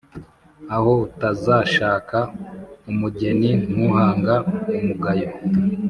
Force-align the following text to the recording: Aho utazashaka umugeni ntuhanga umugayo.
Aho 0.75 0.91
utazashaka 1.07 2.17
umugeni 2.89 3.49
ntuhanga 3.71 4.35
umugayo. 4.75 5.29